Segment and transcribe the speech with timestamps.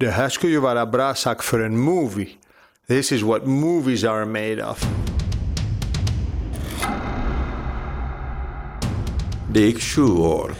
[0.00, 2.28] Det här skulle ju vara bra sak för en movie.
[2.88, 4.86] This is what movies are made of.
[9.52, 10.54] Det gick sju år.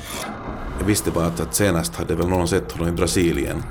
[0.79, 3.62] Jag visste bara att, att senast hade väl någon sett honom i Brasilien.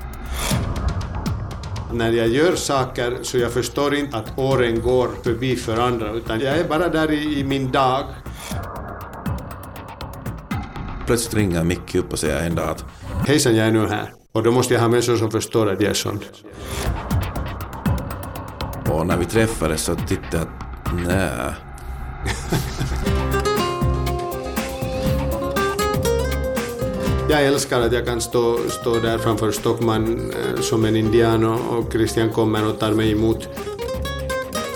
[1.93, 6.39] När jag gör saker så jag förstår inte att åren går förbi för andra utan
[6.39, 8.03] jag är bara där i, i min dag.
[11.05, 12.85] Plötsligt ringer Micke upp och säger en dag att
[13.27, 14.18] Hejsan, jag är nu här.
[14.31, 16.19] Och då måste jag ha människor som förstår att jag är sån.
[18.91, 20.49] och när vi träffades så tittade jag att
[21.05, 21.53] nej.
[27.29, 31.77] Jag älskar att jag kan stå, stå där framför Stockman eh, som en indian och,
[31.77, 33.49] och Christian kommer och tar mig emot.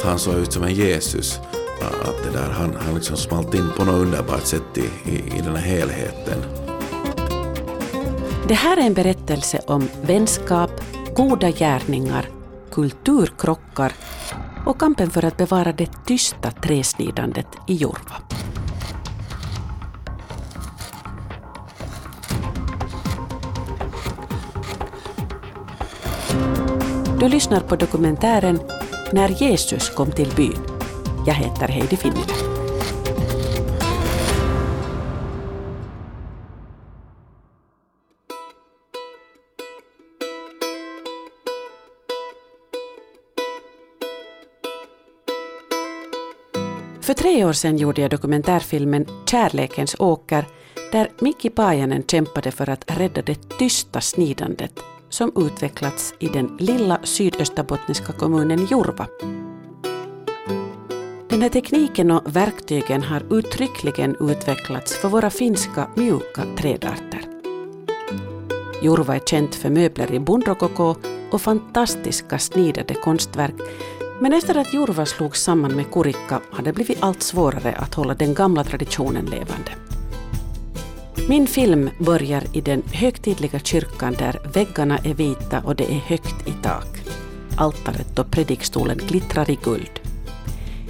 [0.03, 1.39] Han såg ut som en Jesus.
[1.81, 5.41] Att det där, han, han liksom smalt in på något underbart sätt i, i, i
[5.45, 6.62] den här helheten.
[8.53, 10.71] Det här är en berättelse om vänskap,
[11.15, 12.29] goda gärningar,
[12.71, 13.93] kulturkrockar
[14.65, 18.15] och kampen för att bevara det tysta träsnidandet i Jorva.
[27.19, 28.59] Du lyssnar på dokumentären
[29.11, 30.59] När Jesus kom till byn.
[31.27, 32.52] Jag heter Heidi Finnila.
[47.13, 50.45] För tre år sedan gjorde jag dokumentärfilmen Kärlekens åker
[50.91, 56.99] där Mikki Paajanen kämpade för att rädda det tysta snidandet som utvecklats i den lilla
[57.03, 59.07] sydösterbottniska kommunen Jurva.
[61.29, 67.21] Den här tekniken och verktygen har uttryckligen utvecklats för våra finska mjuka trädarter.
[68.81, 70.95] Jurva är känt för möbler i bondrokoko
[71.31, 73.55] och fantastiska snidade konstverk
[74.23, 78.13] men efter att Jurva slogs samman med Kurikka har det blivit allt svårare att hålla
[78.13, 79.71] den gamla traditionen levande.
[81.29, 86.47] Min film börjar i den högtidliga kyrkan där väggarna är vita och det är högt
[86.47, 86.87] i tak.
[87.57, 89.99] Altaret och predikstolen glittrar i guld.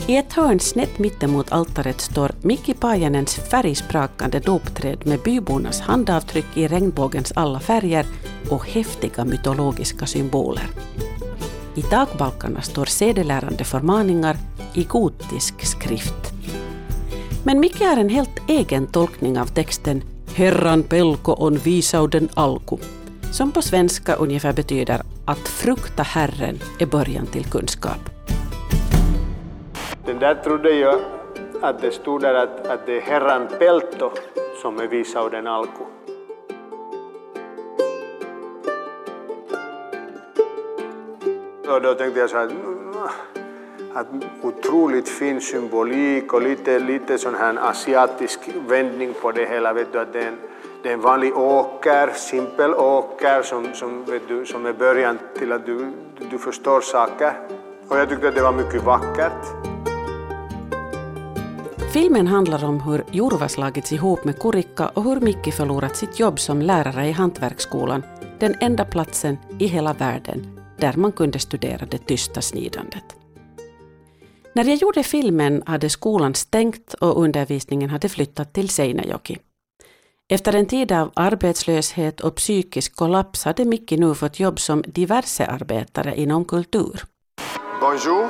[0.08, 6.68] I ett hörn snett mittemot altaret står Mikki Pajanens färgsprakande dopträd med bybornas handavtryck i
[6.68, 8.06] regnbågens alla färger
[8.50, 10.70] och häftiga mytologiska symboler.
[11.76, 14.36] I takbalkarna står sedelärande förmaningar
[14.74, 16.34] i gotisk skrift.
[17.46, 20.04] Men Micke har en helt egen tolkning av texten
[20.36, 22.78] Herran pelko on visauden alku,
[23.32, 28.10] som på svenska ungefär betyder att frukta Herren är början till kunskap.
[30.06, 31.00] Den där trodde jag
[31.62, 34.12] att det stod där att, att det är herran Pelto
[34.62, 35.84] som är visauden alku.
[41.74, 43.08] Och då tänkte jag så här, mm,
[43.94, 44.08] att
[44.42, 49.74] otroligt fin symbolik och lite, lite sån här asiatisk vändning på det hela.
[49.74, 50.38] Vet du, att det, är en,
[50.84, 55.52] det är en vanlig åker, simpel åker som, som, vet du, som är början till
[55.52, 55.92] att du,
[56.32, 57.34] du förstår saker.
[57.88, 59.46] Och jag tyckte att det var mycket vackert.
[61.94, 66.40] Filmen handlar om hur Jurva slagits ihop med Kurikka och hur Mikki förlorat sitt jobb
[66.40, 68.04] som lärare i Hantverksskolan,
[68.40, 73.04] den enda platsen i hela världen där man kunde studera det tysta snidandet.
[74.56, 79.38] När jag gjorde filmen hade skolan stängt och undervisningen hade flyttat till Seinäjoki.
[80.30, 86.16] Efter en tid av arbetslöshet och psykisk kollaps hade Mikki nu fått jobb som diversearbetare
[86.16, 87.04] inom kultur.
[87.82, 88.30] Bonjour.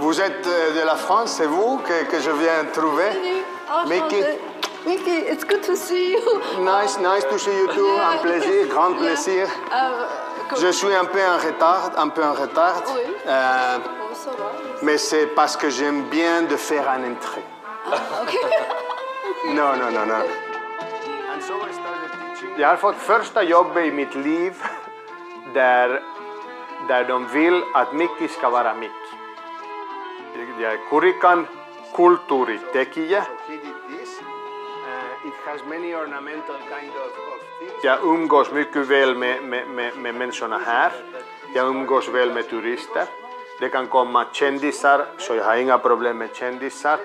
[0.00, 3.12] Vous êtes euh, de la France, c'est vous que, que je viens trouver?
[3.88, 4.22] Mickey.
[4.86, 6.20] Mickey, it's good to see you.
[6.58, 7.96] Nice, nice to see you too.
[7.98, 9.46] Un plaisir, grand plaisir.
[9.72, 12.82] Uh, Je suis un peu en retard, un peu en retard.
[12.94, 13.00] Oui.
[13.26, 14.52] Euh, oh, ça va.
[14.82, 17.44] mais c'est parce que j'aime bien de faire un entrée.
[19.54, 20.20] No, no, no, no.
[22.58, 24.52] Jag har fått första jobbet i mitt liv
[25.54, 26.02] där,
[26.88, 29.16] där de vill att Mikki ska vara Mikki.
[30.58, 31.46] Jag är Kurikan
[31.94, 33.24] kulttuuritekijä.
[37.82, 40.92] Jag umgås mycket väl med, med, med, med människorna här.
[41.54, 43.06] Jag umgås väl med turister.
[43.60, 46.98] Det kan komma kändisar, så jag har inga problem med kändisar.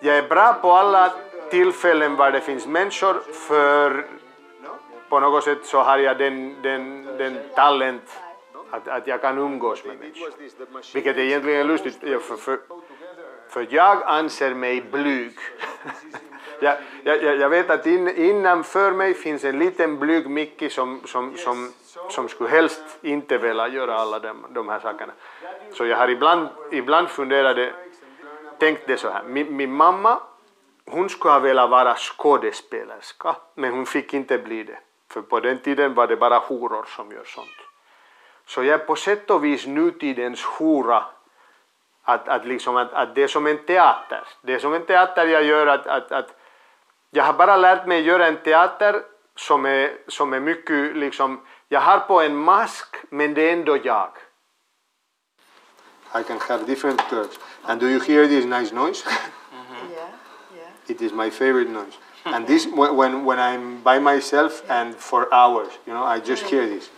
[0.00, 1.12] Jag är bra på alla
[1.50, 4.06] tillfällen var det finns människor för
[5.08, 8.20] på något sätt så har jag den, den, den talent
[8.70, 10.30] att, att jag kan umgås med människor.
[10.94, 12.60] Vilket är egentligen lustigt, för, för,
[13.48, 15.36] för jag anser mig blyg.
[16.60, 21.00] Jag, jag, jag, jag vet att in, innanför mig finns en liten blyg Micke som,
[21.04, 21.72] som, som,
[22.10, 25.12] som skulle helst inte vilja göra alla de, de här sakerna.
[25.72, 27.72] Så jag har ibland, ibland funderat,
[28.58, 30.20] tänkt det så här, min, min mamma
[30.90, 34.78] hon skulle ha velat vara skådespelerska, men hon fick inte bli det.
[35.08, 37.58] För på den tiden var det bara horor som gör sånt.
[38.46, 41.04] Så jag är på sätt och vis nutidens hora.
[42.02, 44.22] Att, att, liksom, att, att det är som en teater.
[44.42, 46.39] Det är som en teater jag gör att, att, att
[47.10, 49.02] jag har bara lärt mig göra en teater
[49.36, 53.76] som är, som är mycket liksom, jag har på en mask men det är ändå
[53.76, 54.10] jag.
[56.14, 57.38] I can have different curves.
[57.64, 59.04] And do you hear this nice noise?
[59.90, 60.08] Yeah,
[60.56, 60.70] yeah.
[60.86, 61.96] It is my favorite noise.
[62.24, 66.66] And this, when, when I'm by myself and for hours, you know, I just hear
[66.66, 66.90] this.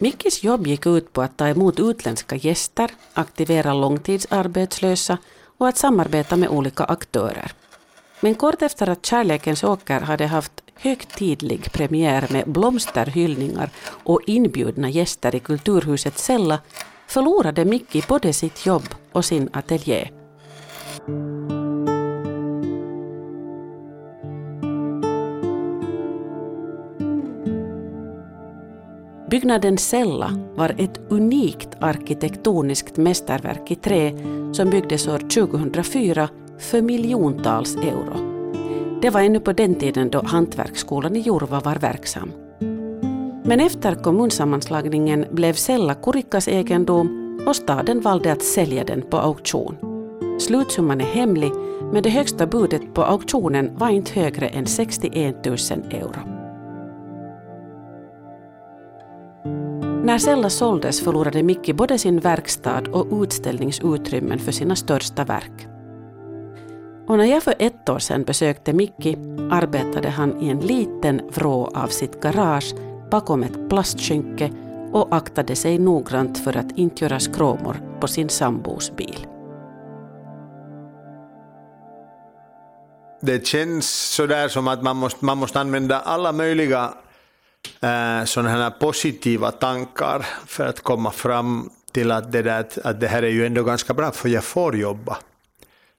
[0.00, 5.18] Mickis jobb gick ut på att ta emot utländska gäster, aktivera långtidsarbetslösa
[5.58, 7.52] och att samarbeta med olika aktörer.
[8.20, 13.70] Men kort efter att Kärlekens åker hade haft högtidlig premiär med blomsterhyllningar
[14.04, 16.58] och inbjudna gäster i Kulturhuset Sella
[17.06, 20.10] förlorade Micki både sitt jobb och sin ateljé.
[29.30, 34.12] Byggnaden Sella var ett unikt arkitektoniskt mästerverk i trä
[34.52, 36.28] som byggdes år 2004
[36.58, 38.38] för miljontals euro.
[39.02, 42.32] Det var ännu på den tiden då Hantverksskolan i Jurva var verksam.
[43.44, 49.76] Men efter kommunsammanslagningen blev Sella Kurikkas egendom och staden valde att sälja den på auktion.
[50.40, 51.52] Slutsumman är hemlig,
[51.92, 55.56] men det högsta budet på auktionen var inte högre än 61 000
[55.90, 56.37] euro.
[60.02, 65.68] När Sella såldes förlorade Micke både sin verkstad och utställningsutrymmen för sina största verk.
[67.06, 69.16] Och när jag för ett år sedan besökte Micke
[69.50, 72.74] arbetade han i en liten vrå av sitt garage
[73.10, 74.50] bakom ett plastskynke
[74.92, 79.26] och aktade sig noggrant för att inte göra skråmor på sin sambos bil.
[83.20, 86.94] Det känns sådär som att man måste, man måste använda alla möjliga
[87.80, 93.08] Eh, sådana här positiva tankar för att komma fram till att det, där, att det
[93.08, 95.18] här är ju ändå ganska bra för jag får jobba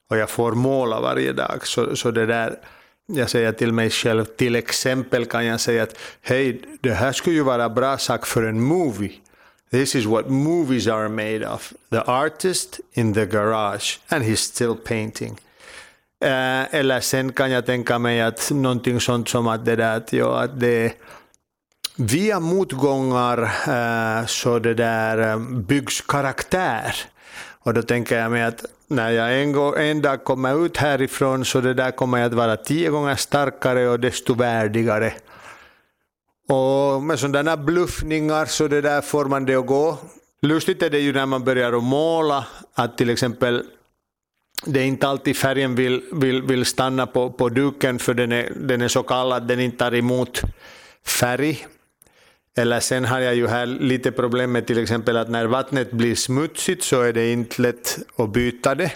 [0.09, 1.67] och jag får måla varje dag.
[1.67, 2.59] Så, så det där,
[3.05, 7.35] jag säger till mig själv, till exempel kan jag säga att hej, det här skulle
[7.35, 9.11] ju vara bra sak för en movie.
[9.71, 11.73] This is what movies are made of.
[11.91, 15.37] The artist in the garage and he's still painting.
[16.25, 20.13] Eh, eller sen kan jag tänka mig att någonting sånt som att det där att,
[20.13, 20.93] ja, att det
[21.99, 26.95] via motgångar eh, så det där eh, byggs karaktär.
[27.63, 31.45] Och då tänker jag mig att när jag en, gång, en dag kommer ut härifrån
[31.45, 35.13] så det där kommer jag att vara tio gånger starkare och desto värdigare.
[36.49, 39.97] Och med sådana bluffningar så det där får man det att gå.
[40.41, 43.63] Lustigt är det ju när man börjar att måla, att till exempel
[44.65, 48.53] det är inte alltid färgen vill, vill, vill stanna på, på duken för den är,
[48.55, 50.41] den är så kall att den inte tar emot
[51.05, 51.67] färg.
[52.59, 56.15] Eller sen har jag ju här lite problem med till exempel att när vattnet blir
[56.15, 58.91] smutsigt så är det inte lätt att byta det.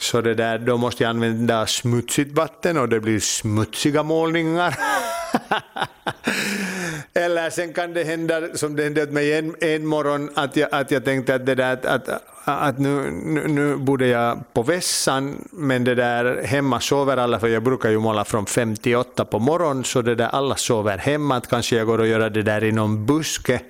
[0.00, 4.78] Så det där, då måste jag använda smutsigt vatten och det blir smutsiga målningar.
[7.14, 9.32] Eller sen kan det hända, som det hände mig.
[9.32, 13.10] En, en morgon, att jag, att jag tänkte att, det där, att, att, att nu,
[13.10, 17.90] nu, nu borde jag på vässan, men det där hemma sover alla, för jag brukar
[17.90, 21.86] ju måla från 58 på morgonen, så det där alla sover hemma, att kanske jag
[21.86, 23.60] går och gör det där i någon buske.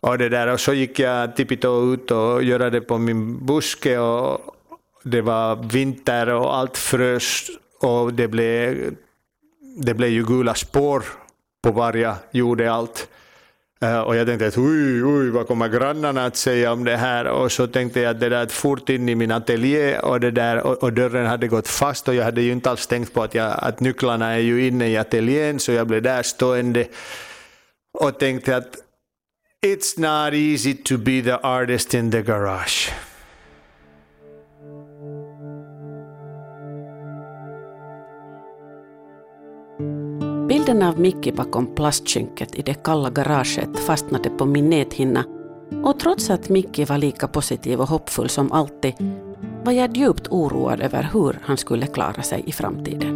[0.00, 3.98] Och, det där, och så gick jag tippitå ut och gjorde det på min buske
[3.98, 4.40] och
[5.02, 8.94] det var vinter och allt frös och det blev,
[9.76, 11.04] det blev ju gula spår
[11.62, 13.08] på var jag gjorde allt.
[13.82, 17.24] Eh, och jag tänkte att oj, oj, vad kommer grannarna att säga om det här?
[17.24, 20.66] Och så tänkte jag att det där fort in i min ateljé och, det där,
[20.66, 23.34] och, och, dörren hade gått fast och jag hade ju inte alls tänkt på att,
[23.34, 26.86] jag, att nycklarna är ju inne i ateljén så jag blev där stående
[27.98, 28.76] och tänkte att
[29.66, 32.92] it's not easy to be the artist in the garage.
[40.62, 45.24] Bilden av Micke bakom plastskynket i det kalla garaget fastnade på min näthinna
[45.84, 48.94] och trots att Micke var lika positiv och hoppfull som alltid
[49.64, 53.11] var jag djupt oroad över hur han skulle klara sig i framtiden.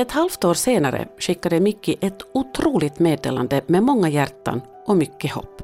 [0.00, 5.62] Ett halvt år senare skickade Micki ett otroligt meddelande med många hjärtan och mycket hopp.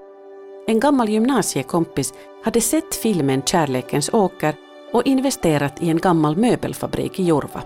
[0.66, 2.14] En gammal gymnasiekompis
[2.44, 4.54] hade sett filmen Kärlekens åker
[4.92, 7.62] och investerat i en gammal möbelfabrik i Jorva.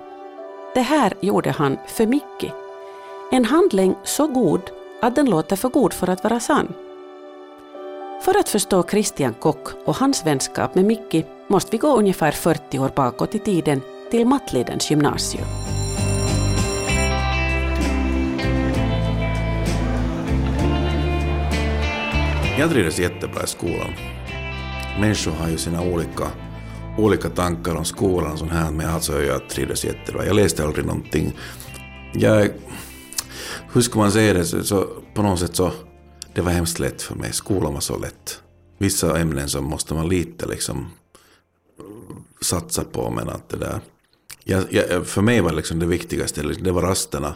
[0.75, 2.53] Det här gjorde han för Micki.
[3.33, 4.71] En handling så god
[5.03, 6.73] att den låter för god för att vara sann.
[8.23, 12.79] För att förstå Christian Kock och hans vänskap med Micki måste vi gå ungefär 40
[12.79, 15.80] år bakåt i tiden till Mattlidens gymnasium.
[22.61, 23.93] Jag trivdes jättebra i skolan.
[25.01, 26.31] Människor har ju sina olika,
[26.99, 30.27] olika tankar om skolan sån här, men alltså jag trivdes jättebra.
[30.27, 31.39] Jag läste aldrig någonting.
[32.15, 32.49] Jag,
[33.73, 35.73] hur ska man säga det, så, så på något sätt så,
[36.35, 37.33] det var hemskt lätt för mig.
[37.33, 38.43] Skolan var så lätt.
[38.79, 40.91] Vissa ämnen så måste man lite liksom
[42.41, 43.81] satsa på, men att det där...
[44.45, 47.35] Jag, jag, för mig var liksom det viktigaste, det var rasterna.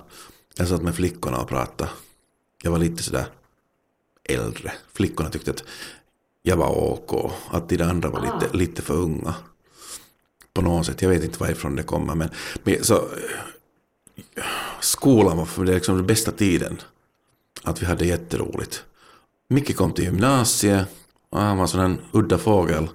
[0.57, 1.90] Jag satt med flickorna och pratade.
[2.62, 3.26] Jag var lite sådär
[4.25, 4.73] äldre.
[4.93, 5.64] Flickorna tyckte att
[6.43, 8.57] jag var OK, att de andra var lite, ah.
[8.57, 9.35] lite för unga.
[10.54, 12.14] På något sätt, jag vet inte varifrån det kommer.
[12.14, 12.31] Men,
[12.62, 13.09] men så,
[14.81, 16.81] skolan var för det liksom den bästa tiden.
[17.62, 18.85] Att vi hade jätteroligt.
[19.49, 20.88] Micke kom till gymnasiet
[21.31, 22.88] och han var sån en udda fågel.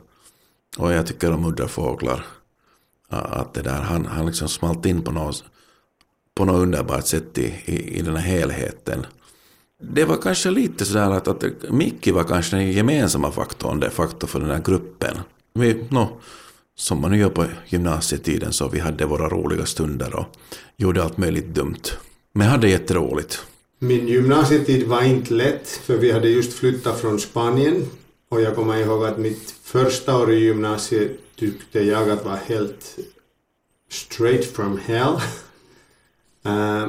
[0.78, 2.26] Och jag tycker om udda fåglar.
[3.10, 5.44] Att det där, han, han liksom smalt in på något,
[6.36, 9.06] på något underbart sätt i, i, i den här helheten
[9.82, 14.30] det var kanske lite sådär att, att Micki var kanske den gemensamma faktorn, den faktorn
[14.30, 15.18] för den här gruppen.
[15.54, 16.20] Vi, no,
[16.76, 20.26] som man nu gör på gymnasietiden så vi hade våra roliga stunder och
[20.78, 21.82] gjorde allt möjligt dumt.
[22.34, 23.46] Men hade jätteroligt.
[23.80, 27.86] Min gymnasietid var inte lätt för vi hade just flyttat från Spanien
[28.30, 32.98] och jag kommer ihåg att mitt första år i gymnasiet tyckte jag att var helt
[33.90, 35.16] straight from hell.
[36.46, 36.88] Eh,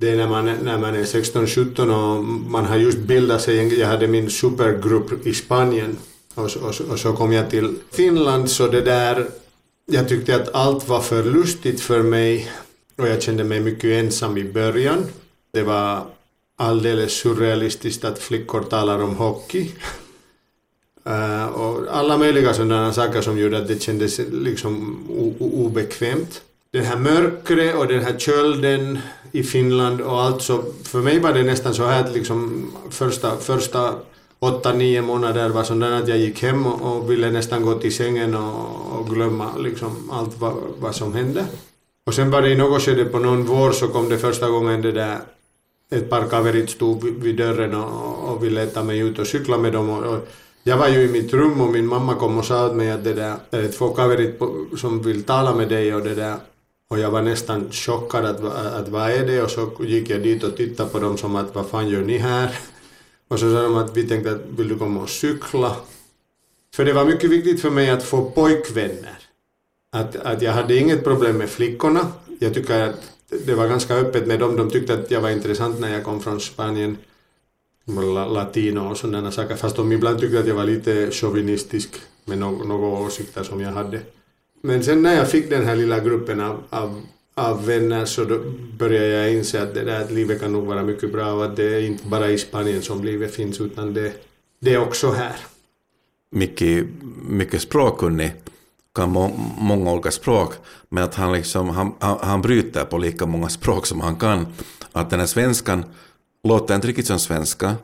[0.00, 3.78] det är när man, när man är 16-17 och man har just bildat sig.
[3.80, 5.96] Jag hade min supergrupp i Spanien
[6.34, 9.26] och, och, och, så kom jag till Finland så det där,
[9.86, 12.50] jag tyckte att allt var för lustigt för mig
[12.96, 15.06] och jag kände mig mycket ensam i början.
[15.52, 16.06] Det var
[16.56, 19.70] alldeles surrealistiskt att flickor talar om hockey.
[21.08, 25.04] Uh, och alla möjliga sådana saker som gjorde att det kändes liksom
[25.38, 26.42] obekvämt
[26.72, 28.98] det här mörkret och den här kölden
[29.32, 33.36] i Finland och allt så för mig var det nästan så här att liksom första,
[33.36, 33.94] första
[34.38, 37.94] åtta, nio månader var sådana att jag gick hem och, och, ville nästan gå till
[37.94, 41.44] sängen och, och glömma liksom allt vad, vad som hände.
[42.06, 44.82] Och sen var det i något skede på någon vår så kom det första gången
[44.82, 45.18] det där
[45.90, 49.72] ett par kaverit stod vid dörren och, och ville ta mig ut och cykla med
[49.72, 49.90] dem.
[49.90, 50.28] Och, och,
[50.62, 53.04] jag var ju i mitt rum och min mamma kom och sa åt mig att
[53.04, 54.40] det där är två kaverit
[54.76, 56.36] som vill tala med dig och det där
[56.90, 59.42] och jag var nästan chockad att, att vad är det?
[59.42, 62.18] Och så gick jag dit och tittade på dem som att vad fan gör ni
[62.18, 62.58] här?
[63.28, 65.76] Och så sa de att vi tänkte att vill du komma och cykla?
[66.74, 69.18] För det var mycket viktigt för mig att få pojkvänner.
[69.92, 72.12] Att, att jag hade inget problem med flickorna.
[72.38, 73.12] Jag tycker att
[73.46, 74.56] det var ganska öppet med dem.
[74.56, 76.96] De tyckte att jag var intressant när jag kom från Spanien.
[78.30, 79.56] Latino och sådana saker.
[79.56, 81.90] Fast de ibland tyckte att jag var lite chauvinistisk
[82.24, 84.00] med några åsikter som jag hade.
[84.62, 87.02] Men sen när jag fick den här lilla gruppen av, av,
[87.34, 88.38] av vänner så då
[88.78, 91.56] började jag inse att det där att livet kan nog vara mycket bra och att
[91.56, 94.12] det är inte bara i Spanien som livet finns utan det,
[94.60, 95.36] det är också här.
[96.30, 96.86] Mycket,
[97.28, 98.32] mycket språkkunnig,
[98.94, 100.54] kan må, många olika språk,
[100.88, 104.46] men att han, liksom, han, han bryter på lika många språk som han kan.
[104.92, 105.84] Att den här svenskan
[106.44, 107.76] låter inte riktigt som svenska.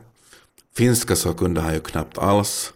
[0.75, 2.73] Finska så kunde han ju knappt alls.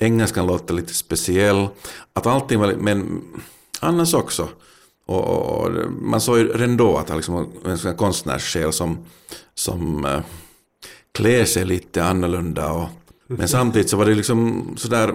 [0.00, 1.68] Engelskan låter lite speciell.
[2.12, 3.22] Att allting var, men
[3.80, 4.48] annars också.
[5.06, 7.52] Och, och man såg ju redan då att han liksom
[7.84, 8.98] en konstnärssjäl som,
[9.54, 10.20] som äh,
[11.12, 12.72] klär sig lite annorlunda.
[12.72, 12.88] Och,
[13.26, 15.14] men samtidigt så var det liksom sådär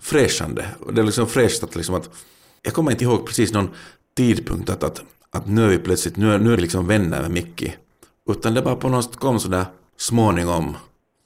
[0.00, 0.66] fräschande.
[0.92, 2.10] Det är liksom fräscht att liksom att,
[2.62, 3.70] jag kommer inte ihåg precis någon
[4.16, 7.30] tidpunkt att, att, att nu är vi plötsligt, nu är, nu är liksom vänner med
[7.30, 7.76] Micke.
[8.30, 10.76] Utan det bara på något sätt kom sådär småningom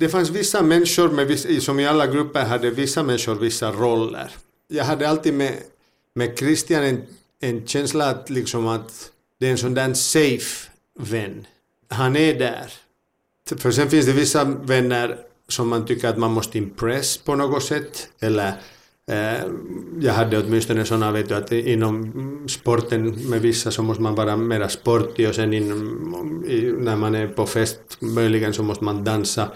[0.01, 4.31] det fanns vissa människor, med, som i alla grupper hade vissa människor vissa roller.
[4.69, 5.55] Jag hade alltid med,
[6.15, 7.03] med Christian en,
[7.41, 11.47] en känsla att, liksom att det är en sån där safe vän.
[11.89, 12.73] Han är där.
[13.57, 15.17] För sen finns det vissa vänner
[15.49, 18.09] som man tycker att man måste impress på något sätt.
[18.21, 18.49] Eller
[19.11, 19.45] eh,
[20.01, 24.37] jag hade åtminstone sådana, vet du, att inom sporten med vissa så måste man vara
[24.37, 26.45] mera sportig och sen inom,
[26.79, 29.49] när man är på fest möjligen så måste man dansa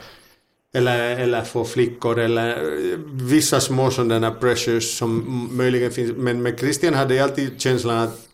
[0.74, 2.76] eller, eller få flickor eller
[3.12, 6.12] vissa små sådana pressures som möjligen finns.
[6.16, 8.28] Men med Christian hade jag alltid känslan att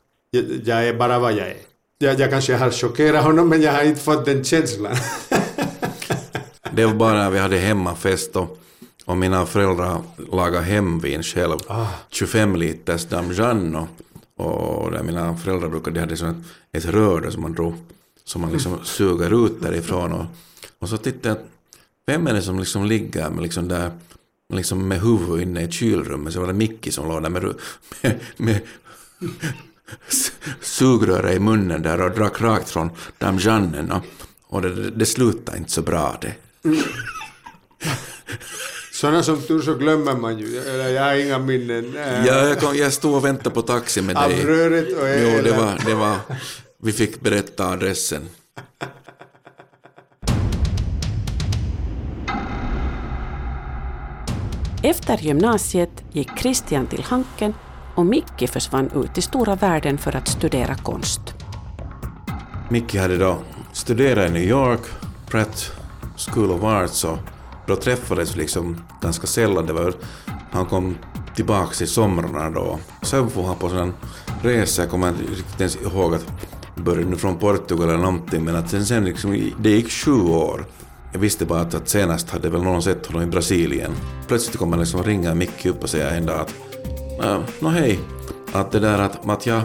[0.64, 1.56] jag är bara vad jag är.
[1.98, 4.96] jag, jag kanske har chockerat honom men jag har inte fått den känslan.
[6.72, 8.58] Det var bara när vi hade hemmafest och,
[9.04, 11.58] och mina föräldrar lagade hemvin själv.
[12.10, 13.88] 25 liters Damjan och,
[14.36, 17.74] och där mina föräldrar brukade, de hade sånt ett rör som man drog,
[18.24, 20.24] som man liksom suger ut därifrån och,
[20.78, 21.38] och så tittade jag,
[22.10, 23.90] vem är det som liksom ligger med liksom där
[24.52, 27.42] liksom med huvudet inne i kylrummet så var det Micki som låg där med,
[28.02, 28.60] med, med
[30.60, 34.04] sugröret i munnen där och drack rakt från damjannen och,
[34.46, 36.34] och det, det slutade inte så bra det.
[38.92, 40.58] Sådana som tur så glömmer man ju.
[40.58, 41.96] Eller jag har inga minnen.
[41.96, 44.44] äh, Ja, jag, kom, jag stod och väntade på taxi med Av dig.
[44.44, 46.16] röret och Jo, det var, det var,
[46.82, 48.28] vi fick berätta adressen.
[54.82, 57.54] Efter gymnasiet gick Christian till Hanken
[57.94, 61.20] och Micke försvann ut i stora världen för att studera konst.
[62.70, 63.38] Micke hade då
[63.72, 64.80] studerat i New York,
[65.26, 65.72] Pratt
[66.16, 67.18] School of Arts och
[67.66, 69.66] då träffades vi liksom ganska sällan.
[69.66, 69.94] Det var,
[70.50, 70.98] han kom
[71.34, 72.78] tillbaka i somrarna då.
[73.02, 73.94] Sen får han på en
[74.42, 76.26] resa, jag kommer inte riktigt ens ihåg att
[76.74, 80.64] började nu från Portugal eller någonting men att sen, sen liksom, det gick sju år.
[81.12, 83.92] Jag visste bara att, att senast hade väl någon sett honom i Brasilien.
[84.28, 86.54] Plötsligt kommer han liksom ringa Micke upp och säga en dag att
[87.58, 87.98] Nå hej,
[88.52, 89.62] att det där att, att jag,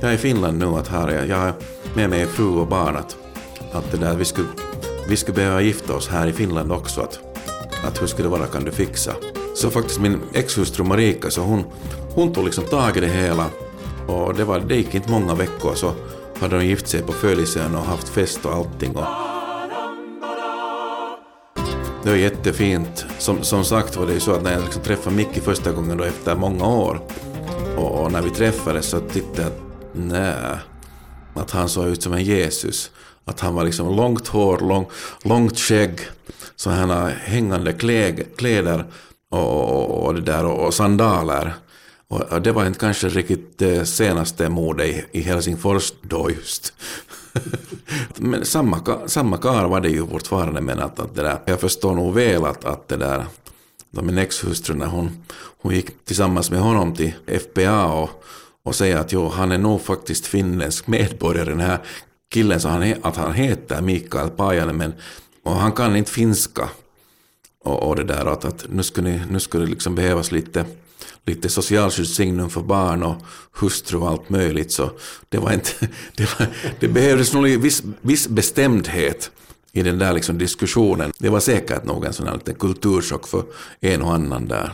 [0.00, 1.52] jag är i Finland nu, att här är jag, jag har
[1.94, 3.16] med mig fru och barn att,
[3.72, 4.48] att det där vi skulle,
[5.08, 7.18] vi skulle behöva gifta oss här i Finland också att,
[7.84, 9.12] att hur skulle det vara, kan du fixa?
[9.54, 11.64] Så faktiskt min exhustru Marika, så hon,
[12.14, 13.46] hon tog liksom tag i det hela
[14.06, 15.92] och det, var, det gick inte många veckor så
[16.40, 18.96] hade de gift sig på födelsen och haft fest och allting.
[18.96, 19.37] Och
[22.08, 23.06] det var jättefint.
[23.18, 25.96] Som, som sagt var det ju så att när jag liksom träffade Micke första gången
[25.96, 27.00] då efter många år
[27.76, 29.60] och, och när vi träffades så tittade jag att
[29.92, 30.34] nej,
[31.34, 32.90] att han såg ut som en Jesus.
[33.24, 34.86] Att han var liksom långt hår, lång,
[35.22, 36.00] långt skägg,
[36.56, 37.72] så han har hängande
[38.36, 38.84] kläder
[39.30, 41.54] och, och, och, det där, och, och sandaler.
[42.08, 46.72] Och, och det var inte kanske riktigt det senaste modet i, i Helsingfors då just
[48.16, 51.94] men samma, samma karl var det ju fortfarande men att, att det där, jag förstår
[51.94, 53.26] nog väl att, att det där
[53.90, 55.24] då min exhustru när hon,
[55.62, 58.10] hon gick tillsammans med honom till FPA och,
[58.62, 61.78] och säger att jo, han är nog faktiskt finländsk medborgare den här
[62.30, 64.92] killen så han, att han heter Mikael Pajanen men
[65.42, 66.68] och han kan inte finska.
[67.64, 70.64] Och, och det där att, att nu skulle, nu skulle det liksom behövas lite,
[71.26, 73.16] lite socialskyddssignum för barn och
[73.52, 74.90] hustru och allt möjligt så
[75.28, 75.70] det var inte,
[76.14, 76.46] det, var,
[76.80, 79.30] det behövdes nog viss, viss bestämdhet
[79.72, 81.12] i den där liksom diskussionen.
[81.18, 83.44] Det var säkert någon sån här liten kulturchock för
[83.80, 84.72] en och annan där.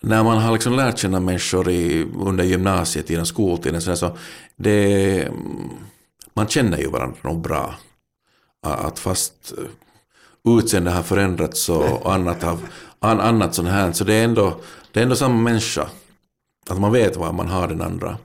[0.00, 4.16] När man har liksom lärt känna människor i, under gymnasietiden, skoltiden, så, så
[4.56, 5.28] det,
[6.34, 7.74] man känner ju varandra nog bra.
[8.62, 9.34] Att fast
[10.44, 12.44] utseendet utseende har förändrats och annat,
[12.98, 14.60] an, annat sånt här, så det är, ändå,
[14.92, 15.88] det är ändå samma människa.
[16.70, 18.18] Att man vet var man har den andra.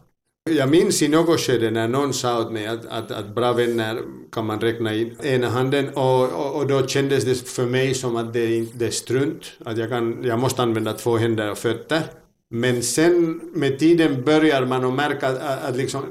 [0.50, 4.02] Jag minns i något skede när någon sa åt mig att, att, att bra vänner
[4.32, 8.16] kan man räkna i ena handen och, och, och då kändes det för mig som
[8.16, 11.58] att det, är det är strunt, att jag, kan, jag måste använda två händer och
[11.58, 12.02] fötter.
[12.50, 16.04] Men sen med tiden börjar man att märka att, att, att liksom,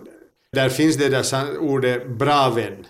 [0.52, 2.86] där finns det där ordet bra vän.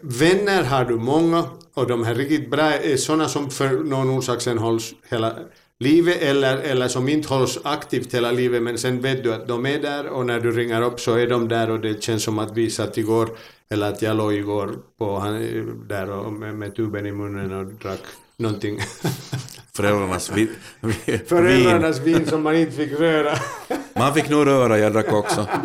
[0.00, 1.44] Vänner har du många
[1.74, 5.36] och de här riktigt bra är sådana som för någon orsak sen hålls hela
[5.82, 9.66] livet eller, eller som inte hålls aktivt hela livet men sen vet du att de
[9.66, 12.38] är där och när du ringer upp så är de där och det känns som
[12.38, 13.28] att vi satt igår
[13.70, 15.34] eller att jag låg igår på han,
[15.88, 18.00] där och med, med tuben i munnen och drack
[18.36, 18.80] någonting.
[19.76, 21.20] Föräldrarnas vi, vi, vin.
[21.26, 23.34] Föräldrarnas vin som man inte fick röra.
[23.96, 25.46] Man fick nog röra, jag drack också.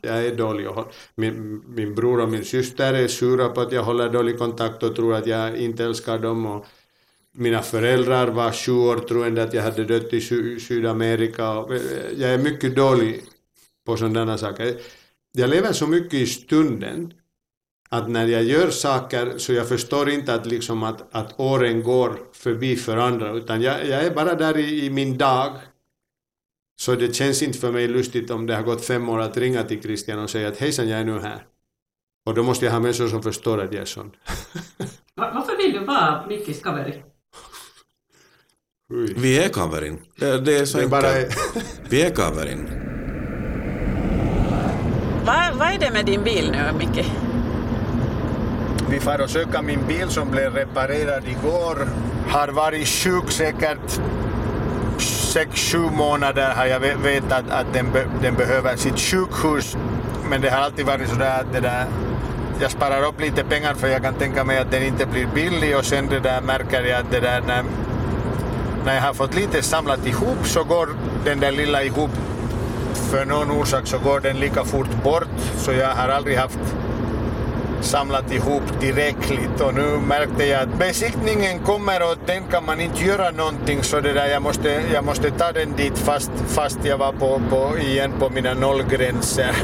[0.00, 3.82] Jag är dålig håll- min, min bror och min syster är sura på att jag
[3.82, 6.46] håller dålig kontakt och tror att jag inte älskar dem.
[6.46, 6.66] Och
[7.34, 11.42] mina föräldrar var sju år troende att jag hade dött i Sy- Sydamerika.
[12.16, 13.22] Jag är mycket dålig
[13.86, 14.74] på sådana saker.
[15.32, 17.12] Jag lever så mycket i stunden
[17.88, 22.18] att när jag gör saker så jag förstår inte att, liksom att, att åren går
[22.32, 25.52] förbi för andra utan jag, jag är bara där i, i min dag
[26.80, 29.62] så det känns inte för mig lustigt om det har gått fem år att ringa
[29.62, 31.46] till Christian och säga att hejsan, jag är nu här.
[32.26, 34.10] Och då måste jag ha människor som förstår att jag är sån.
[35.14, 37.02] Varför vill du vara Mickis kaveri?
[39.16, 39.98] Vi är kaverin.
[40.16, 41.08] Det, det är så Det är bara...
[41.88, 42.68] Vi är kaverin.
[45.26, 47.06] Vad, vad är det med din bil nu, Micke?
[48.90, 51.88] Vi får och söka min bil som blev reparerad igår.
[52.28, 54.00] Har varit sjuk säkert
[54.98, 59.76] sex, sju månader har jag ve- vetat att den, be, den behöver sitt sjukhus.
[60.30, 61.84] men det har alltid varit sådär att det där,
[62.60, 65.76] jag sparar upp lite pengar för jag kan tänka mig att den inte blir billig
[65.76, 67.64] och sen det där märker jag att det där när,
[68.84, 70.88] när jag har fått lite samlat ihop så går
[71.24, 72.10] den där lilla ihop
[72.94, 75.28] för någon orsak så går den lika fort bort.
[75.56, 76.58] Så jag har aldrig haft
[77.80, 79.60] samlat ihop tillräckligt.
[79.60, 83.82] Och nu märkte jag att besiktningen kommer och den kan man inte göra någonting.
[83.82, 87.40] Så det där jag måste, jag måste ta den dit fast, fast jag var på,
[87.50, 89.54] på, igen på mina nollgränser.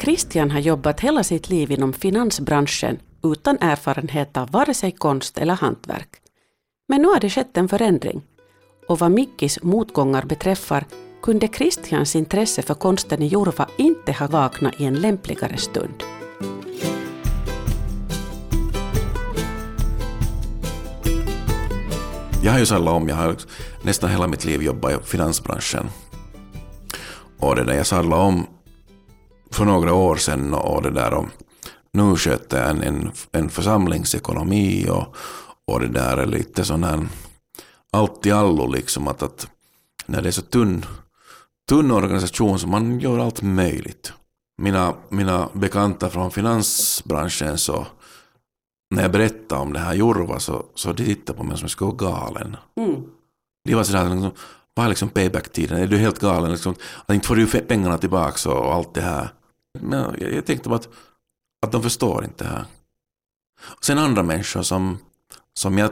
[0.00, 5.54] Christian har jobbat hela sitt liv inom finansbranschen utan erfarenhet av vare sig konst eller
[5.54, 6.08] hantverk.
[6.88, 8.22] Men nu har det skett en förändring.
[8.88, 10.84] Och vad Mickis motgångar beträffar
[11.22, 16.02] kunde Christians intresse för konsten i Jurva inte ha vaknat i en lämpligare stund.
[22.42, 23.36] Jag har ju sadlat om, jag har
[23.82, 25.90] nästan hela mitt liv jobbat i finansbranschen.
[27.38, 28.46] Och det där, jag sadlade om
[29.50, 31.26] för några år sedan och det där och
[31.92, 35.16] nu sköter en, en, en församlingsekonomi och,
[35.66, 37.08] och det där är lite sån här
[37.92, 39.48] allt i allo liksom att, att
[40.06, 40.84] när det är så tunn,
[41.68, 44.12] tunn organisation så man gör allt möjligt.
[44.62, 47.86] Mina, mina bekanta från finansbranschen så
[48.94, 51.64] när jag berättade om det här Jurva så, så de tittade på mig som om
[51.64, 52.56] jag skulle vara galen.
[52.76, 53.02] Mm.
[53.64, 54.30] De var sådär, liksom,
[54.74, 55.78] vad är liksom payback-tiden?
[55.78, 56.52] Är du helt galen?
[56.52, 56.74] Liksom,
[57.06, 59.28] att inte får du pengarna tillbaka och allt det här.
[59.80, 60.88] Men jag, jag tänkte bara att,
[61.62, 62.64] att de förstår inte det här.
[63.60, 64.98] Och sen andra människor som,
[65.54, 65.90] som jag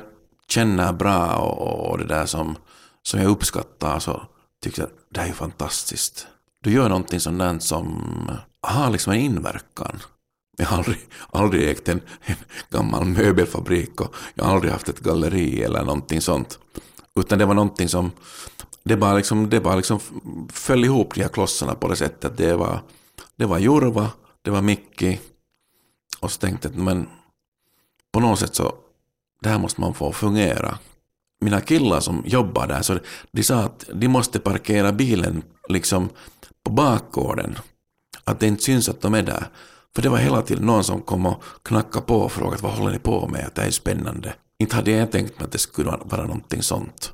[0.48, 2.56] känner bra och, och det där som,
[3.02, 4.22] som jag uppskattar så
[4.62, 6.26] tycker jag det här är fantastiskt.
[6.62, 10.02] Du gör någonting sånt där som har liksom en inverkan.
[10.56, 10.98] Jag har aldrig,
[11.30, 12.36] aldrig ägt en, en
[12.70, 16.58] gammal möbelfabrik och jag har aldrig haft ett galleri eller någonting sånt.
[17.20, 18.10] Utan det var någonting som,
[18.82, 20.00] det bara liksom, det bara liksom
[20.52, 22.36] föll ihop de här klossarna på det sättet.
[22.36, 22.80] Det var,
[23.36, 24.10] det var Jurva,
[24.42, 25.20] det var Micki
[26.26, 27.08] och så tänkte jag men
[28.12, 28.74] på något sätt så,
[29.42, 30.78] det här måste man få fungera.
[31.40, 32.98] Mina killar som jobbar där, så
[33.32, 36.08] de sa att de måste parkera bilen liksom
[36.64, 37.58] på bakgården.
[38.24, 39.48] Att det inte syns att de är där.
[39.94, 42.92] För det var hela tiden någon som kom och knackade på och frågade vad håller
[42.92, 44.34] ni på med, att det här är spännande.
[44.58, 47.12] Inte hade jag tänkt mig att det skulle vara någonting sånt.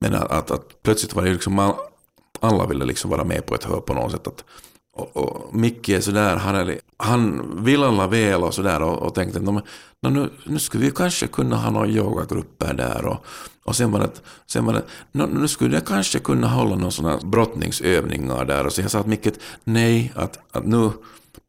[0.00, 1.74] Men att, att, att plötsligt var det liksom all,
[2.40, 4.26] alla ville liksom vara med på ett hör på något sätt.
[4.26, 4.44] Att,
[4.96, 9.14] och, och Micke är sådär, han, är, han vill alla väl och sådär och, och
[9.14, 9.64] tänkte att
[10.12, 13.26] nu, nu skulle vi kanske kunna ha några yogagrupper där och,
[13.64, 14.10] och sen var det,
[14.46, 14.82] sen var det
[15.26, 19.06] nu skulle jag kanske kunna hålla några sådana brottningsövningar där och så jag sa att
[19.06, 19.28] Micke
[19.64, 20.90] nej, att, att nu,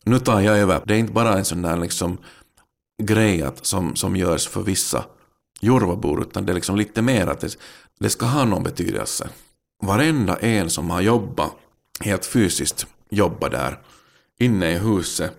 [0.03, 0.81] nu tar jag över.
[0.85, 2.17] Det är inte bara en sån där liksom
[3.03, 5.03] grej att, som, som görs för vissa
[5.61, 7.57] Jorvabor utan det är liksom lite mer att det,
[7.99, 9.29] det ska ha någon betydelse.
[9.83, 11.51] Varenda en som har jobbat
[11.99, 13.79] helt fysiskt jobba där
[14.39, 15.33] inne i huset,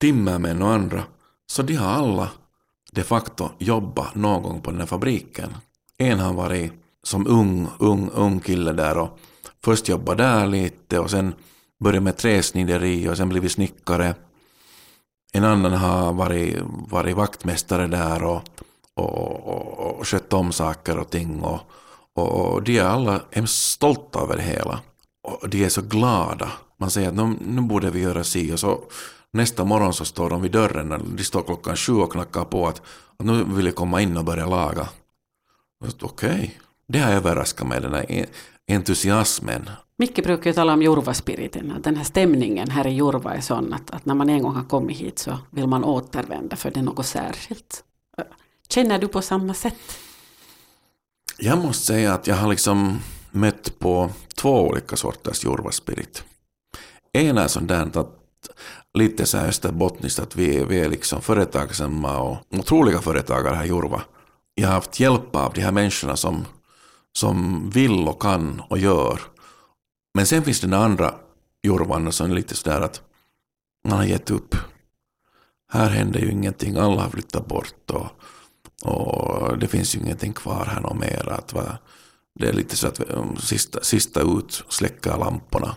[0.00, 1.04] timmermän och andra,
[1.46, 2.30] så de har alla
[2.92, 5.56] de facto jobbat någon gång på den här fabriken.
[5.98, 9.18] En har varit som ung, ung, ung kille där och
[9.64, 11.34] först jobbat där lite och sen
[11.84, 14.14] börjat med träsnideri och sen blivit snickare.
[15.32, 16.56] En annan har varit,
[16.88, 18.42] varit vaktmästare där och,
[18.94, 21.60] och, och, och skött om saker och ting och,
[22.14, 24.80] och, och de är alla hemskt stolta över det hela
[25.28, 26.52] och de är så glada.
[26.76, 28.80] Man säger att nu, nu borde vi göra si och så
[29.30, 32.66] nästa morgon så står de vid dörren, när de står klockan sju och knackar på
[32.66, 32.82] att,
[33.16, 34.88] att nu vill jag komma in och börja laga.
[36.00, 36.50] Okej, okay.
[36.88, 38.26] det har överraskat mig, den här
[38.68, 39.70] entusiasmen.
[39.98, 43.72] Micke brukar ju tala om Jurvaspiriten, att den här stämningen här i Jurva är sån
[43.72, 46.80] att, att när man en gång har kommit hit så vill man återvända för det
[46.80, 47.84] är något särskilt.
[48.68, 49.98] Känner du på samma sätt?
[51.38, 52.98] Jag måste säga att jag har liksom
[53.30, 56.24] mött på två olika sorters jorvaspirit.
[57.12, 58.14] En är sån där att
[58.94, 63.68] lite så här österbottniskt att vi, vi är liksom företagsamma och otroliga företagare här i
[63.68, 64.02] Jurva.
[64.54, 66.44] Jag har haft hjälp av de här människorna som,
[67.12, 69.20] som vill och kan och gör.
[70.14, 71.14] Men sen finns det den andra
[71.62, 73.02] Jurvan som är lite sådär att
[73.88, 74.54] man har gett upp.
[75.72, 78.06] Här händer ju ingenting, alla har flyttat bort och,
[78.82, 81.28] och det finns ju ingenting kvar här något mer.
[81.28, 81.78] Att va,
[82.38, 85.76] det är lite så att eh, sista, sista ut släcka lamporna.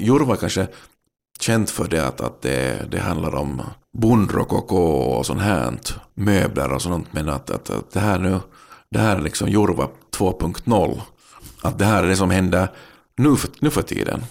[0.00, 0.68] Jurva kanske
[1.40, 3.62] känt för det att, att det, det handlar om
[3.98, 5.78] bondrokoko och sånt här,
[6.14, 8.40] möbler och sånt, men att, att, att det här nu,
[8.90, 11.00] det här är liksom Jurva 2.0.
[11.62, 12.68] Att det här är det som händer
[13.16, 14.24] nu för, nu för tiden.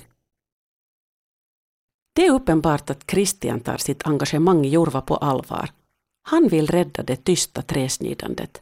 [2.15, 5.69] Det är uppenbart att Christian tar sitt engagemang i Jurva på allvar.
[6.23, 8.61] Han vill rädda det tysta träsnidandet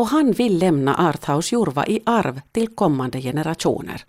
[0.00, 4.04] och han vill lämna Arthaus Jurva i arv till kommande generationer.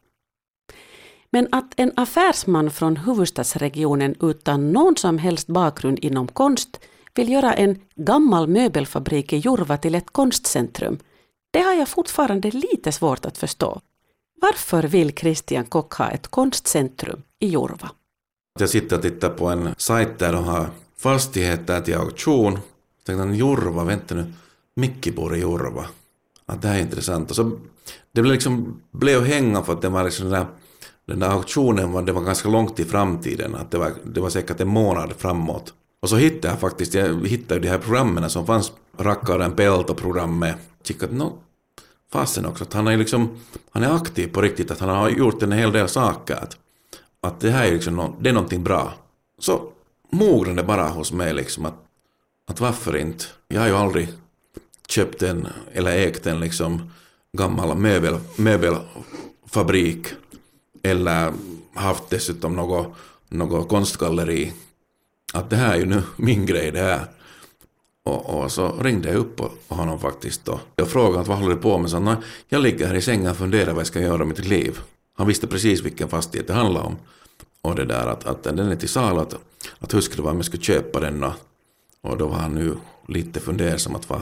[1.32, 6.80] Men att en affärsman från huvudstadsregionen utan någon som helst bakgrund inom konst
[7.16, 11.00] vill göra en gammal möbelfabrik i Jurva till ett konstcentrum,
[11.52, 13.82] det har jag fortfarande lite svårt att förstå.
[14.42, 17.92] Varför vill Christian Kock ha ett konstcentrum i Jurva?
[18.60, 22.54] Jag sitter och tittar på en sajt där de har fastigheter till auktion.
[22.54, 24.34] Jag tänkte, Jurva, vänta nu,
[24.76, 25.86] Micki bor i Orva.
[26.46, 27.30] Att ah, det här är intressant.
[27.30, 27.52] Och så
[28.12, 30.48] det blev liksom, blev hänga för att det var liksom den där,
[31.08, 33.56] den där auktionen var, det var ganska långt i framtiden.
[33.56, 35.74] Att det, var, det var säkert en månad framåt.
[36.02, 40.56] Och så hittade jag faktiskt, jag hittade de här programmen som fanns, Rackaren Pelto-programmet.
[40.84, 41.38] Kikade, no,
[42.12, 43.40] fasen också, att han är liksom,
[43.72, 46.36] han är aktiv på riktigt, att han har gjort en hel del saker.
[46.36, 46.58] Att,
[47.22, 48.94] att det här är liksom, no, det är någonting bra.
[49.40, 49.72] Så
[50.12, 51.76] mognade bara hos mig liksom att,
[52.48, 53.26] att varför inte?
[53.48, 54.10] Jag har ju aldrig
[54.92, 56.92] köpt en, eller ägt en liksom
[57.38, 60.08] gammal möbel, möbelfabrik
[60.84, 61.34] eller
[61.74, 62.96] haft dessutom något,
[63.30, 64.54] något konstgalleri.
[65.34, 67.06] Att det här är ju nu min grej det här.
[68.04, 71.62] Och, och så ringde jag upp på honom faktiskt och Jag frågade vad håller du
[71.62, 71.90] på med?
[71.90, 72.16] Så han,
[72.50, 74.80] jag ligger här i sängen och funderar vad jag ska göra med mitt liv.
[75.18, 76.98] Han visste precis vilken fastighet det handlade om.
[77.62, 79.36] Och det där att, att den är till salu, att,
[79.80, 81.34] att hur skulle det vara om jag skulle köpa den och,
[82.02, 82.78] och då var han nu
[83.08, 84.22] lite fundersam att vad,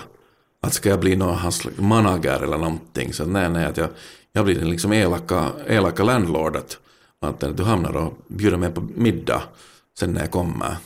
[0.62, 3.14] att ska jag bli någon hans manager eller någonting.
[3.14, 3.90] Så nej, nej, att jag,
[4.32, 6.78] jag blir den liksom elaka, elaka landlordet.
[7.22, 9.42] Att, att du hamnar och bjuder mig på middag
[10.00, 10.78] sen när jag kommer.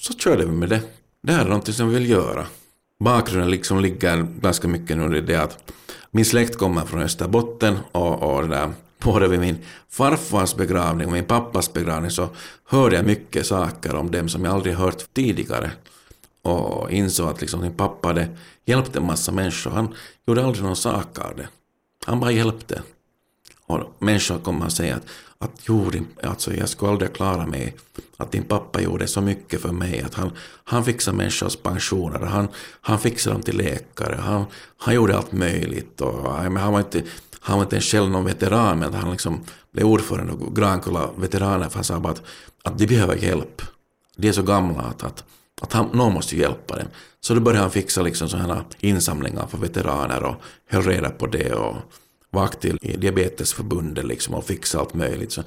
[0.00, 0.80] Så körde vi med det.
[1.22, 2.46] Det här är någonting som vi vill göra.
[3.00, 5.72] Bakgrunden liksom ligger ganska mycket nu i det att
[6.10, 9.58] min släkt kommer från Österbotten och, och det där, både vid min
[9.90, 12.28] farfars begravning och min pappas begravning så
[12.64, 15.70] hörde jag mycket saker om dem som jag aldrig hört tidigare
[16.46, 18.28] och insåg att liksom din pappa hade
[18.64, 19.70] hjälpt en massa människor.
[19.70, 19.94] Han
[20.26, 21.48] gjorde aldrig någon sak av det.
[22.04, 22.82] Han bara hjälpte.
[23.66, 25.06] Och människor kommer att säga att,
[25.38, 25.90] att jo,
[26.22, 27.76] alltså jag skulle aldrig klara mig.
[28.16, 30.02] Att din pappa gjorde så mycket för mig.
[30.02, 30.30] Att han,
[30.64, 32.20] han fixade människors pensioner.
[32.20, 32.48] Han,
[32.80, 34.16] han fixade dem till läkare.
[34.16, 34.44] Han,
[34.76, 36.00] han gjorde allt möjligt.
[36.00, 37.02] Och, men han, var inte,
[37.40, 39.40] han var inte själv någon veteran, men han liksom
[39.72, 41.68] blev ordförande och Grankulla veteraner.
[41.68, 42.22] För han sa bara att,
[42.62, 43.62] att de behöver hjälp.
[44.16, 45.24] De är så gamla att, att
[45.62, 46.88] att han, någon måste hjälpa dem.
[47.20, 50.36] Så då började han fixa liksom sådana insamlingar för veteraner och
[50.68, 51.76] höll reda på det och
[52.30, 55.32] var aktiv i diabetesförbundet liksom och fixade allt möjligt.
[55.32, 55.42] Så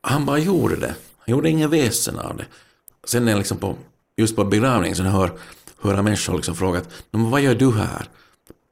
[0.00, 0.94] han bara gjorde det.
[1.18, 2.46] Han gjorde ingen väsen av det.
[3.04, 3.76] Sen när jag liksom på,
[4.16, 5.38] just på begravningen så hör,
[5.80, 8.08] hör människor liksom fråga att vad gör du här?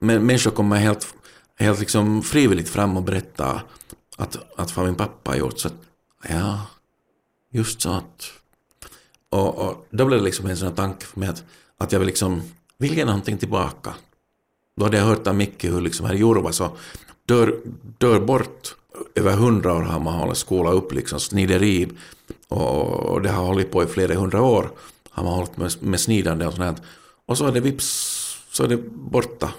[0.01, 1.14] Men människor kommer helt,
[1.59, 3.62] helt liksom frivilligt fram och berättar
[4.16, 5.59] att, att vad min pappa har gjort.
[5.59, 5.75] Så att,
[6.29, 6.66] ja,
[7.51, 8.31] just så att
[9.35, 11.44] och, och, då blev det liksom en sån här tanke för mig att,
[11.79, 12.42] att jag vill liksom
[12.79, 13.94] vill ge någonting tillbaka.
[14.77, 16.77] Då hade jag hört av Micke hur liksom här i Jorva så
[17.27, 17.61] dör,
[17.99, 18.75] dör bort
[19.14, 21.88] över hundra år har man hållit skola upp liksom snideri
[22.49, 24.70] och, och det har hållit på i flera hundra år
[25.11, 26.83] har man hållit med, med snidande och sånt
[27.27, 27.87] Och så är det vips
[28.51, 29.51] så är det borta.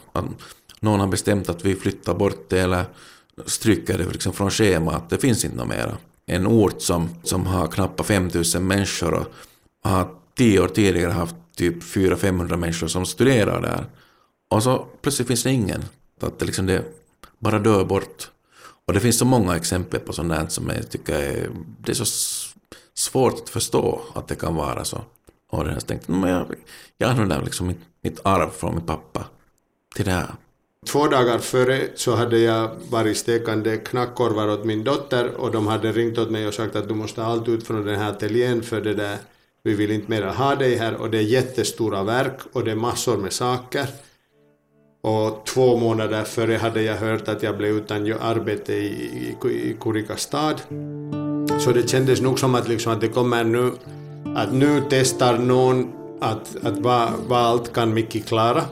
[0.80, 2.86] Någon har bestämt att vi flyttar bort det eller
[3.46, 5.10] stryker det liksom från schemat.
[5.10, 5.98] Det finns inte mera.
[6.26, 9.28] En ort som, som har knappt 5000 människor och
[9.90, 13.86] har tio år tidigare haft typ 400-500 människor som studerar där.
[14.50, 15.86] Och så plötsligt finns det ingen.
[16.22, 16.84] Att det, liksom det
[17.40, 18.32] bara dör bort.
[18.88, 21.50] Och det finns så många exempel på sånt där som jag tycker är,
[21.82, 22.06] det är så
[22.94, 25.02] svårt att förstå att det kan vara så.
[25.52, 26.48] Och jag tänkte, men jag,
[26.98, 29.26] jag använder liksom mitt, mitt arv från min pappa
[29.96, 30.36] till det här.
[30.88, 35.92] Två dagar före så hade jag varit stekande knackkorvar åt min dotter och de hade
[35.92, 38.64] ringt åt mig och sagt att du måste ha allt ut från den här ateljén
[38.64, 39.18] för det där
[39.66, 42.76] vi vill inte mera ha dig här och det är jättestora verk och det är
[42.76, 43.88] massor med saker.
[45.02, 48.86] Och två månader före hade jag hört att jag blev utan arbete i,
[49.46, 50.62] i, i Kurika stad.
[51.60, 53.72] Så det kändes nog som att, liksom att det kommer nu,
[54.36, 58.64] att nu testar någon att, att vad, vad allt kan Micke klara.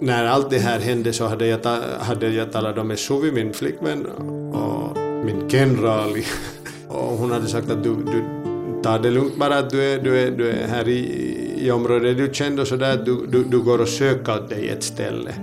[0.00, 3.52] När allt det här hände så hade jag, ta, hade jag talat med Suvi, min
[3.52, 4.06] flickvän,
[4.52, 6.24] och min Kenrali.
[6.88, 8.51] Och hon hade sagt att du, du,
[8.82, 12.16] ta det lugnt bara att du är, du är, du är här i, i området
[12.16, 15.34] du kände sådär att du, du, du går och söker åt dig ett ställe.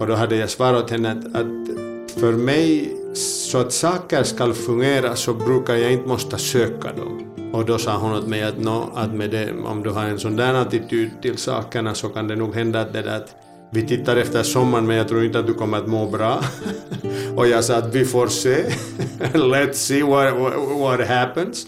[0.00, 4.52] Och då hade jag svarat åt henne att, att för mig, så att saker ska
[4.52, 7.26] fungera så brukar jag inte måste söka dem.
[7.52, 10.18] Och då sa hon åt mig att, no, att med det, om du har en
[10.18, 13.34] sån där attityd till sakerna så kan det nog hända att det där att
[13.72, 16.40] vi tittar efter sommaren men jag tror inte att du kommer att må bra.
[17.36, 18.64] och jag sa att vi får se.
[19.32, 21.66] Let's see what, what, what happens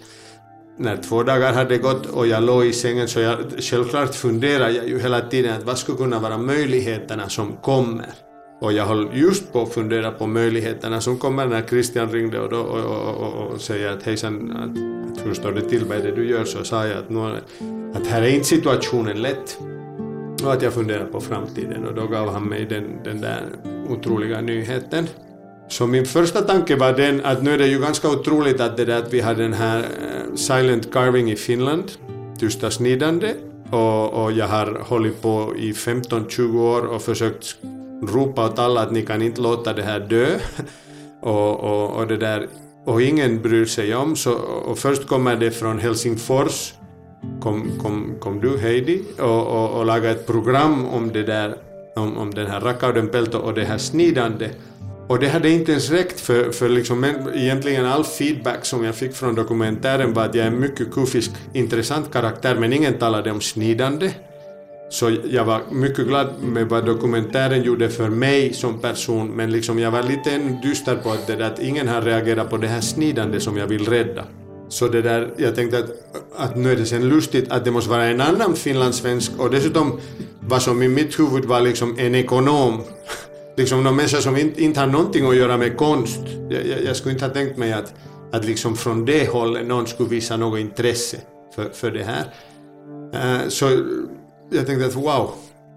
[0.83, 4.89] när två dagar hade gått och jag låg i sängen så jag, självklart funderade jag
[4.89, 8.07] ju hela tiden att vad skulle kunna vara möjligheterna som kommer.
[8.61, 12.51] Och jag höll just på att fundera på möjligheterna som kommer när Christian ringde och,
[12.51, 15.99] då, och, och, och, och säger att hejsan, att, att hur står det till, vad
[15.99, 16.45] är det du gör?
[16.45, 17.37] Så sa jag att, nu,
[17.95, 19.59] att här är inte situationen lätt
[20.45, 23.43] och att jag funderar på framtiden och då gav han mig den, den där
[23.89, 25.07] otroliga nyheten.
[25.69, 28.85] Så min första tanke var den att nu är det ju ganska otroligt att, det
[28.85, 31.93] där, att vi har den här eh, silent carving i Finland,
[32.39, 33.35] tysta snidande,
[33.71, 37.57] och, och jag har hållit på i 15-20 år och försökt
[38.03, 40.27] ropa åt alla att ni kan inte låta det här dö.
[41.21, 42.49] och, och, och, det där,
[42.85, 44.33] och ingen bryr sig om, så,
[44.67, 46.73] och först kommer det från Helsingfors
[47.41, 51.57] kom, kom, kom du Heidi och, och, och lagade ett program om det där
[51.97, 54.49] om, om den här rackaudenpelto och det här snidande.
[55.13, 59.15] Och det hade inte ens räckt för, för liksom, egentligen all feedback som jag fick
[59.15, 63.41] från dokumentären var att jag är en mycket kufisk, intressant karaktär men ingen talade om
[63.41, 64.11] snidande.
[64.91, 69.79] Så jag var mycket glad med vad dokumentären gjorde för mig som person men liksom
[69.79, 72.81] jag var lite dyster på att, det där, att ingen har reagerat på det här
[72.81, 74.25] snidande som jag vill rädda.
[74.69, 75.91] Så det där, jag tänkte att,
[76.37, 80.01] att nu är det sen lustigt att det måste vara en annan finlandssvensk och dessutom
[80.41, 82.81] vad som i mitt huvud var liksom en ekonom
[83.57, 86.21] liksom någon människa som inte, inte har någonting att göra med konst.
[86.51, 87.95] Jag, jag, jag, skulle inte ha tänkt mig att,
[88.33, 91.17] att liksom från det hållet någon skulle visa något intresse
[91.55, 92.25] för, för det här.
[93.15, 93.65] Uh, så
[94.51, 95.31] jag tänkte att wow,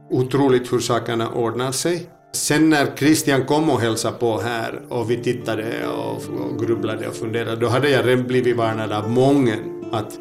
[0.09, 2.09] otroligt hur sakerna ordnar sig.
[2.33, 7.15] Sen när Christian kom och hälsade på här och vi tittade och, och grubblade och
[7.15, 9.55] funderade, då hade jag redan blivit varnad av många
[9.91, 10.19] att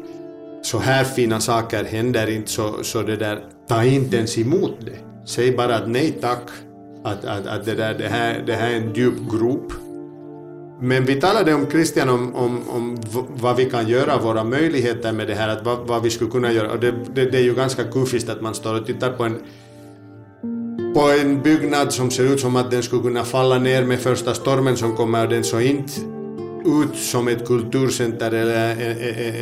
[0.63, 5.25] så här fina saker händer inte, så, så det där, ta inte ens emot det.
[5.25, 6.49] Säg bara att nej tack,
[7.05, 9.73] att, att, att det, där, det, här, det här är en djup grop.
[10.81, 12.97] Men vi talade om Christian om, om, om
[13.29, 16.51] vad vi kan göra, våra möjligheter med det här, att vad, vad vi skulle kunna
[16.51, 16.71] göra.
[16.71, 19.37] Och det, det, det är ju ganska kuffiskt att man står och tittar på en
[20.93, 24.33] på en byggnad som ser ut som att den skulle kunna falla ner med första
[24.33, 26.14] stormen som kommer och den så inte
[26.65, 28.71] ut som ett kulturcenter eller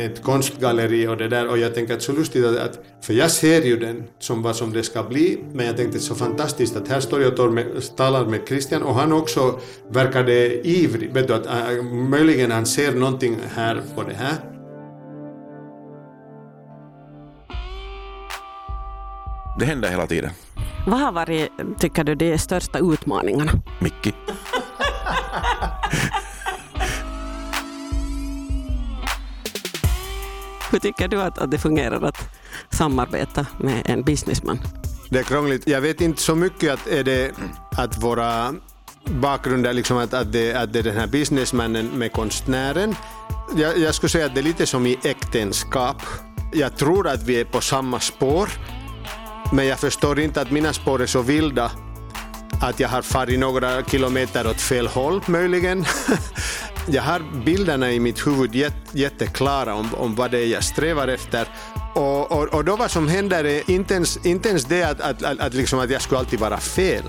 [0.06, 3.62] ett konstgalleri och det där och jag tänker att så lustigt att, för jag ser
[3.62, 7.00] ju den som vad som det ska bli men jag tänkte så fantastiskt att här
[7.00, 9.60] står jag och talar med Christian och han också
[9.90, 14.34] verkade ivrig, vet du att äh, möjligen han ser någonting här på det här.
[19.58, 20.30] Det händer hela tiden.
[20.86, 23.52] Vad har varit, tycker du, de största utmaningarna?
[23.80, 24.12] Micki.
[30.74, 32.18] Hur tycker du att, att det fungerar att
[32.70, 34.58] samarbeta med en businessman?
[35.10, 35.66] Det är krångligt.
[35.66, 37.32] Jag vet inte så mycket att är det
[37.76, 38.54] att våra
[39.04, 42.94] bakgrunder, liksom att, att, det, att det är den här businessmannen med konstnären.
[43.56, 46.02] Jag, jag skulle säga att det är lite som i äktenskap.
[46.52, 48.48] Jag tror att vi är på samma spår
[49.52, 51.70] men jag förstår inte att mina spår är så vilda
[52.60, 55.84] att jag har farit några kilometer åt fel håll möjligen.
[56.86, 61.08] jag har bilderna i mitt huvud jätt, jätteklara om, om vad det är jag strävar
[61.08, 61.48] efter.
[61.94, 65.22] Och, och, och då vad som händer är inte ens, inte ens det att, att,
[65.22, 67.04] att, att, liksom att jag skulle alltid vara fel.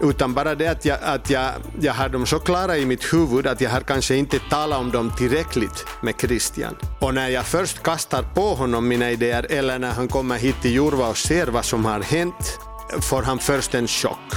[0.00, 3.46] Utan bara det att, jag, att jag, jag har dem så klara i mitt huvud
[3.46, 6.76] att jag har kanske inte talat om dem tillräckligt med Christian.
[7.00, 10.72] Och när jag först kastar på honom mina idéer eller när han kommer hit till
[10.72, 12.58] Jurva och ser vad som har hänt
[13.00, 14.32] får han först en chock.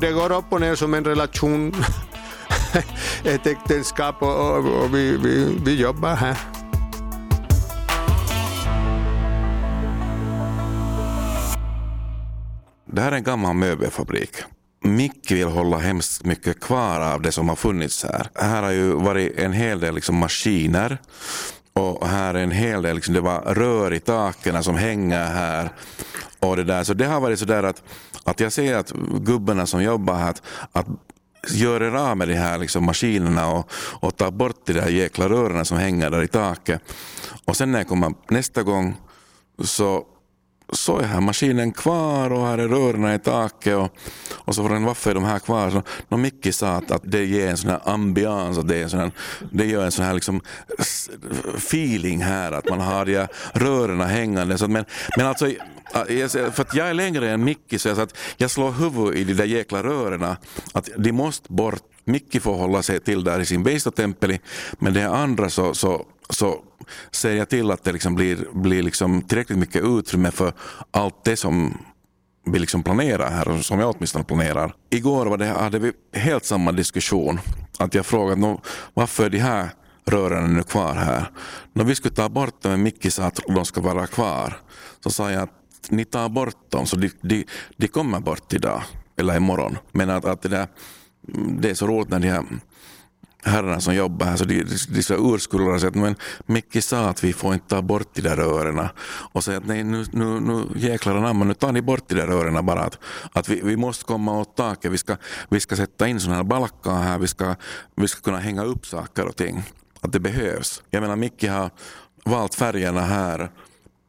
[0.00, 1.74] Det går upp och ner som en relation,
[3.24, 6.38] ett äktenskap och, och, och vi, vi, vi jobbar här.
[12.86, 14.30] Det här är en gammal möbelfabrik.
[14.84, 18.26] Micke vill hålla hemskt mycket kvar av det som har funnits här.
[18.34, 20.98] Här har ju varit en hel del liksom maskiner
[21.72, 25.72] och här är en hel del, liksom, det var rör i taken som hänger här.
[26.40, 26.84] Och det där.
[26.84, 27.82] Så det har varit sådär att,
[28.24, 30.86] att jag ser att gubbarna som jobbar här, att, att
[31.48, 35.28] gör er av med de här liksom maskinerna och, och tar bort de där jäkla
[35.28, 36.82] rören som hänger där i taket.
[37.44, 38.96] Och sen när jag kommer nästa gång
[39.64, 40.06] så
[40.72, 43.96] så är här maskinen kvar och här är rören i taket och,
[44.32, 45.70] och så han varför är de här kvar?
[45.70, 48.82] Så, no, Micke sa att, att det ger en sån här ambians, att det, är
[48.82, 49.10] en sån här,
[49.52, 50.40] det gör en sån här liksom
[51.56, 54.58] feeling här att man har de här rören hängande.
[54.58, 54.84] Så, men,
[55.16, 58.50] men alltså äh, för att jag är längre än Micke så jag, så att jag
[58.50, 60.36] slår huvudet i de där jäkla rören,
[60.72, 61.82] Att de måste bort.
[62.04, 64.40] Micke får hålla sig till där i sin Beistatempeli
[64.78, 66.64] men det andra så, så, så
[67.10, 70.52] ser jag till att det liksom blir, blir liksom tillräckligt mycket utrymme för
[70.90, 71.78] allt det som
[72.44, 74.74] vi liksom planerar här, som jag åtminstone planerar.
[74.90, 77.40] Igår var det, hade vi helt samma diskussion.
[77.78, 78.56] Att jag frågade
[78.94, 79.68] varför är de här
[80.04, 81.30] rören nu kvar här?
[81.72, 84.58] När vi skulle ta bort dem, men Micke sa att de ska vara kvar.
[85.04, 85.50] Så sa jag att
[85.88, 87.44] ni tar bort dem, så de, de,
[87.76, 88.82] de kommer bort idag.
[89.16, 89.78] eller imorgon.
[89.92, 90.66] Men att, att det, där,
[91.60, 92.44] det är så roligt när de här
[93.44, 96.16] herrarna som jobbar här, så de, de är så sig och säger att men
[96.46, 98.90] Micke sa att vi får inte ta bort de där örena,
[99.32, 102.28] Och säger att nej nu, nu, nu jäklar anamma, nu tar ni bort de där
[102.28, 102.80] örena bara.
[102.80, 102.98] Att,
[103.32, 105.16] att vi, vi måste komma åt taket, vi ska,
[105.48, 107.54] vi ska sätta in sådana här balkar här, vi ska,
[107.96, 109.62] vi ska kunna hänga upp saker och ting.
[110.00, 110.82] Att det behövs.
[110.90, 111.70] Jag menar Micke har
[112.24, 113.50] valt färgerna här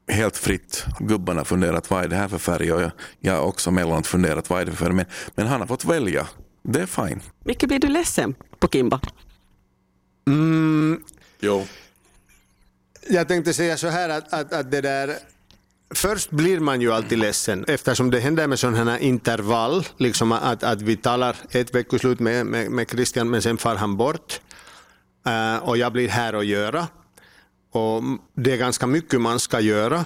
[0.07, 0.85] helt fritt.
[0.99, 4.07] Gubbarna har funderat vad är det här för färg och jag, jag har också mellanåt
[4.07, 4.93] funderat vad är det för färg.
[4.93, 5.05] Men,
[5.35, 6.27] men han har fått välja.
[6.63, 7.21] Det är fine.
[7.45, 8.99] Micke, blir du ledsen på Kimba?
[10.27, 11.03] Mm,
[11.39, 11.65] Jo.
[13.09, 15.15] jag tänkte säga så här att, att, att det där
[15.95, 20.63] Först blir man ju alltid ledsen eftersom det händer med sådana här intervall, liksom att,
[20.63, 24.39] att vi talar ett veckoslut med, med, med Christian men sen far han bort
[25.25, 26.87] Eh, och jag blir här att göra.
[27.71, 28.03] Och
[28.33, 30.05] det är ganska mycket man ska göra.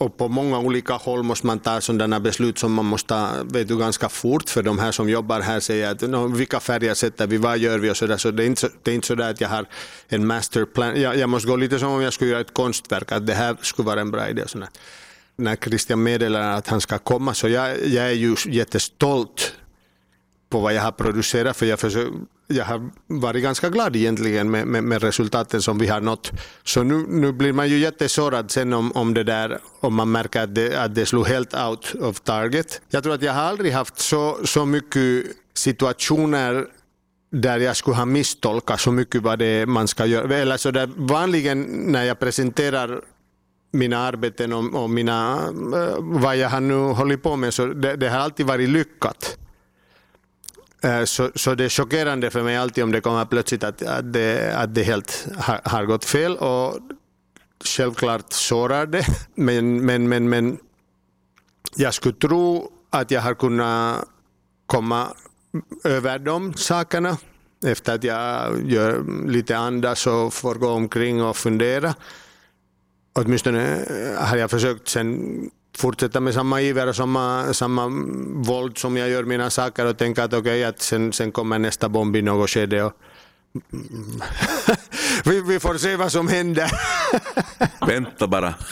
[0.00, 3.68] Och på många olika håll måste man ta sådana beslut som man måste ta vet
[3.68, 7.26] du, ganska fort för de här som jobbar här säger att no, vilka färger sätter
[7.26, 8.16] vi, vad gör vi och sådär.
[8.16, 9.66] Så det är inte så, det är inte sådär att jag har
[10.08, 11.00] en masterplan.
[11.00, 13.56] Jag, jag måste gå lite som om jag skulle göra ett konstverk, att det här
[13.62, 14.42] skulle vara en bra idé.
[14.42, 14.68] Och sådär.
[15.36, 19.52] När Christian meddelar att han ska komma så jag, jag är ju jättestolt
[20.50, 22.12] på vad jag har producerat för jag, försöker,
[22.50, 26.32] jag har varit ganska glad egentligen med, med, med resultaten som vi har nått.
[26.64, 30.42] Så nu, nu blir man ju jättesårad sen om, om det där, om man märker
[30.42, 32.80] att det, att det slog helt out of target.
[32.90, 35.24] Jag tror att jag har aldrig haft så, så mycket
[35.54, 36.66] situationer
[37.32, 40.36] där jag skulle ha misstolkat så mycket vad det är man ska göra.
[40.36, 43.00] Eller så där, vanligen när jag presenterar
[43.72, 45.38] mina arbeten och, och mina,
[45.74, 49.38] eh, vad jag har nu hållit på med så det, det har alltid varit lyckat.
[50.82, 54.12] Eh, så, så det är chockerande för mig alltid om det kommer plötsligt att, att,
[54.12, 56.36] det, att det helt har, har gått fel.
[56.36, 56.78] Och
[57.64, 59.06] självklart sårar det.
[59.34, 60.58] Men, men, men, men
[61.76, 64.04] jag skulle tro att jag har kunnat
[64.66, 65.08] komma
[65.84, 67.18] över de sakerna
[67.66, 71.94] efter att jag gör lite andas och får gå omkring och fundera.
[73.12, 77.88] Åtminstone eh, har jag försökt sen fortsätta med samma iver och samma, samma
[78.34, 81.88] våld som jag gör mina saker och tänka att okej, att sen, sen kommer nästa
[81.88, 82.82] bomb i något skede.
[82.82, 82.92] Och
[85.24, 86.70] vi, vi får se vad som händer.
[87.86, 88.54] Vänta bara.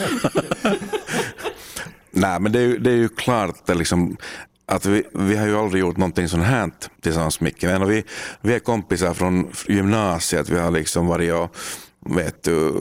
[2.11, 4.17] Nej, men det är ju, det är ju klart att, liksom,
[4.65, 6.71] att vi, vi har ju aldrig gjort någonting sånt här
[7.01, 7.63] tillsammans Micke.
[7.63, 8.03] Vi,
[8.41, 10.49] vi är kompisar från gymnasiet.
[10.49, 11.55] Vi har liksom varit och
[12.15, 12.73] vet du,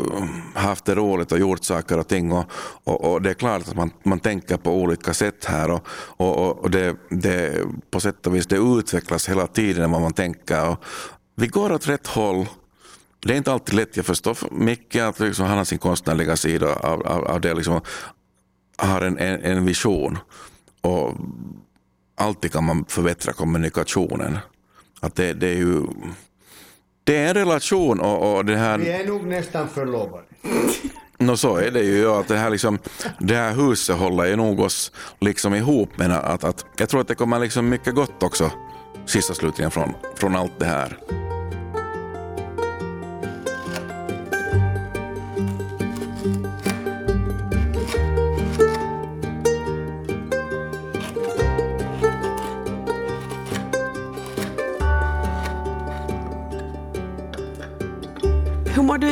[0.54, 2.32] haft det roligt och gjort saker och ting.
[2.32, 2.44] Och,
[2.84, 5.70] och, och det är klart att man, man tänker på olika sätt här.
[5.70, 10.12] Och, och, och det, det, på sätt och vis det utvecklas hela tiden vad man
[10.12, 10.68] tänker.
[10.68, 10.84] Och
[11.36, 12.46] vi går åt rätt håll.
[13.20, 16.74] Det är inte alltid lätt, jag förstår Micke att liksom han har sin konstnärliga sida
[16.74, 17.54] av, av, av det.
[17.54, 17.80] Liksom,
[18.76, 20.18] har en, en, en vision.
[20.80, 21.14] Och
[22.16, 24.38] alltid kan man förbättra kommunikationen.
[25.00, 25.86] Att det, det är ju
[27.08, 28.78] det är en relation och, och det här...
[28.78, 30.22] Vi är nog nästan förlovade.
[31.18, 31.98] No, så är det ju.
[31.98, 32.78] ja, Att det, här liksom,
[33.18, 35.90] det här huset håller ju nog oss liksom ihop.
[35.96, 38.50] Men att, att, jag tror att det kommer liksom mycket gott också
[39.06, 40.96] sista slutligen från, från allt det här.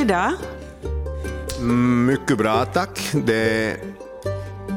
[0.06, 0.32] Idag?
[1.58, 3.10] Mm, mycket bra tack.
[3.12, 3.76] Det,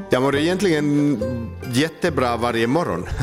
[0.09, 1.19] jag mår egentligen
[1.73, 3.05] jättebra varje morgon.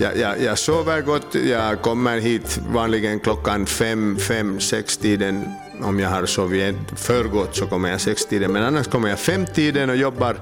[0.00, 5.44] Jag, jag, jag sover gott, jag kommer hit vanligen klockan fem, fem, sex tiden.
[5.82, 9.18] Om jag har sovit för gott så kommer jag sex tiden, men annars kommer jag
[9.18, 10.36] fem tiden och jobbar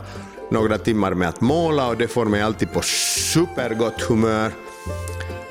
[0.51, 4.53] några timmar med att måla och det får mig alltid på supergott humör.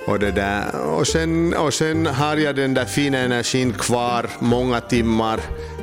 [0.06, 0.82] Och, det där.
[0.82, 5.40] Och, sen, och sen har jag den där fina energin kvar många timmar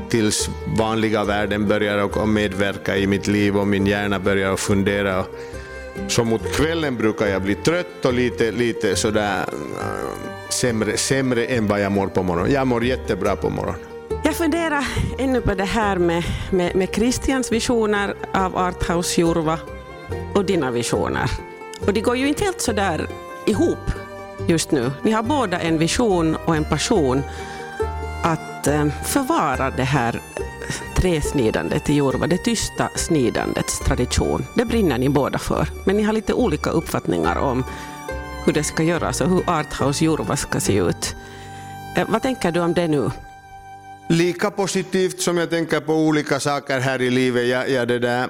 [0.08, 5.24] tills vanliga världen börjar att medverka i mitt liv och min hjärna börjar att fundera.
[6.08, 9.44] Så mot kvällen brukar jag bli trött och lite, lite sådär
[9.80, 12.52] äh, sämre, sämre än vad jag mår på morgonen.
[12.52, 13.80] Jag mår jättebra på morgonen.
[14.24, 14.86] Jag funderar
[15.18, 19.58] ännu på det här med, med, med Christians visioner av Arthouse Jurva
[20.34, 21.30] och dina visioner.
[21.86, 23.08] Och det går ju inte helt så där
[23.46, 24.01] ihop
[24.48, 24.90] just nu.
[25.02, 27.22] Ni har båda en vision och en passion
[28.22, 30.20] att eh, förvara det här
[30.96, 34.46] träsnidandet i Jurva, det tysta snidandets tradition.
[34.56, 37.64] Det brinner ni båda för, men ni har lite olika uppfattningar om
[38.44, 41.16] hur det ska göras och hur Arthouse Jurva ska se ut.
[41.96, 43.10] Eh, vad tänker du om det nu?
[44.08, 47.48] Lika positivt som jag tänker på olika saker här i livet.
[47.48, 48.28] Jag, jag, det där,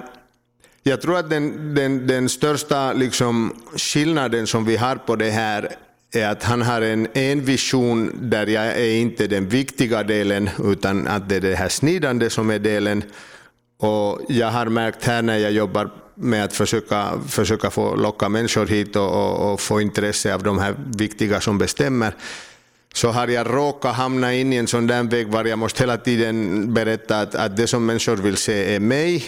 [0.83, 5.75] Jag tror att den, den, den största liksom, skillnaden som vi har på det här
[6.15, 11.07] är att han har en, en vision där jag är inte den viktiga delen utan
[11.07, 13.03] att det är det här snidande som är delen.
[13.79, 18.65] Och jag har märkt här när jag jobbar med att försöka, försöka få locka människor
[18.65, 22.13] hit och, och, och få intresse av de här viktiga som bestämmer
[22.93, 25.97] så har jag råkat hamna in i en sån där väg var jag måste hela
[25.97, 29.25] tiden berätta att, att det som människor vill se är mig.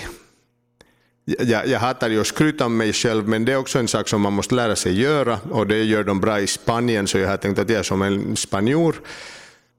[1.26, 4.08] Jag, jag hatar ju att skryta om mig själv, men det är också en sak
[4.08, 7.30] som man måste lära sig göra och det gör de bra i Spanien, så jag
[7.30, 8.96] har tänkt att jag är som en spanjor.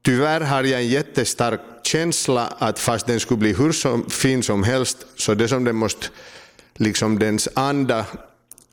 [0.03, 4.63] Tyvärr har jag en jättestark känsla att fast den skulle bli hur som, fin som
[4.63, 6.07] helst, så det som den måste,
[6.75, 8.07] liksom dens anda,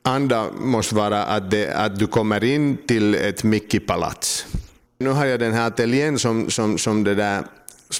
[0.02, 4.46] anda måste vara att, det, att du kommer in till ett Mickey-palats.
[4.98, 7.44] Nu har jag den här ateljén som, som, som det där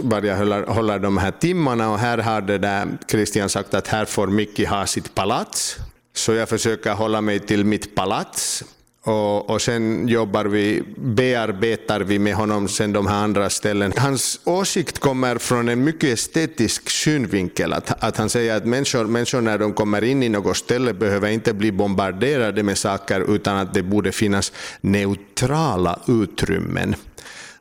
[0.01, 0.37] var jag
[0.67, 4.69] håller, de här timmarna och här har det där Christian sagt att här får Micke
[4.69, 5.77] ha sitt palats.
[6.15, 8.65] Så jag försöker hålla mig till mitt palats
[9.05, 13.93] och, och sen jobbar vi, bearbetar vi med honom sen de här andra ställen.
[13.97, 17.73] Hans åsikt kommer från en mycket estetisk synvinkel.
[17.73, 21.29] Att, att han säger att människor, människor när de kommer in i något ställe behöver
[21.29, 26.95] inte bli bombarderade med saker utan att det borde finnas neutrala utrymmen.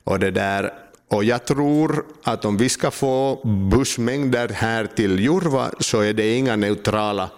[0.03, 0.73] Och det där
[1.13, 3.41] och jag tror att om vi ska få
[3.71, 7.29] bussmängder här till Jurva så är det inga neutrala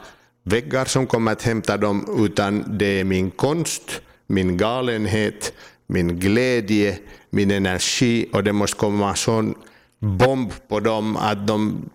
[0.44, 5.54] väggar som kommer att hämta dem, utan det är min konst, min galenhet,
[5.88, 6.98] min glädje,
[7.30, 9.56] min energi och det måste komma en sån
[10.00, 11.90] bomb på dem att de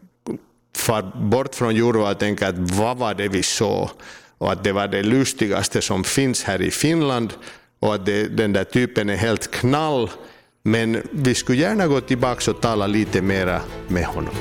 [0.76, 3.90] far bort från Jurva och tänker att vad var det vi såg?
[4.38, 7.32] Och att det var det lustigaste som finns här i Finland
[7.80, 10.10] och att det, den där typen är helt knall.
[10.62, 14.34] Men vi skulle gärna gå tillbaka och tala lite mera med honom.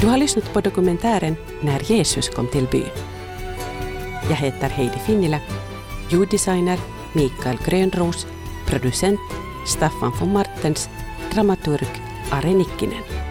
[0.00, 3.13] Du har lyssnat på dokumentären När Jesus kom till byn.
[4.28, 5.40] Jag heter Heidi Finnila,
[6.10, 6.78] ljuddesigner
[7.12, 8.26] Mikael Grönros,
[8.66, 9.20] producent
[9.66, 10.88] Staffan von Martens,
[11.32, 11.88] dramaturg
[12.30, 13.23] Are Nikkinen.